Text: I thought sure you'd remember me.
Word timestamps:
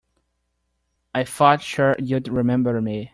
I 1.13 1.25
thought 1.25 1.61
sure 1.61 1.95
you'd 1.99 2.27
remember 2.27 2.81
me. 2.81 3.09